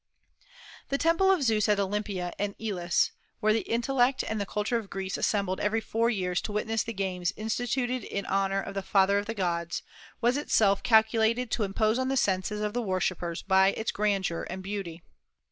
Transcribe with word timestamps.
The 0.89 0.97
temple 0.97 1.31
of 1.31 1.43
Zeus 1.43 1.69
at 1.69 1.79
Olympia 1.79 2.33
in 2.39 2.55
Elis, 2.59 3.11
where 3.39 3.53
the 3.53 3.59
intellect 3.71 4.23
and 4.27 4.41
the 4.41 4.47
culture 4.47 4.77
of 4.77 4.89
Greece 4.89 5.15
assembled 5.15 5.59
every 5.59 5.79
four 5.79 6.09
years 6.09 6.41
to 6.41 6.51
witness 6.51 6.81
the 6.81 6.91
games 6.91 7.33
instituted 7.35 8.03
in 8.05 8.25
honor 8.25 8.59
of 8.63 8.73
the 8.73 8.81
Father 8.81 9.19
of 9.19 9.27
the 9.27 9.35
gods, 9.35 9.83
was 10.19 10.37
itself 10.37 10.81
calculated 10.81 11.51
to 11.51 11.61
impose 11.61 11.99
on 11.99 12.07
the 12.07 12.17
senses 12.17 12.61
of 12.61 12.73
the 12.73 12.81
worshippers 12.81 13.43
by 13.43 13.73
its 13.73 13.91
grandeur 13.91 14.47
and 14.49 14.63
beauty. 14.63 15.03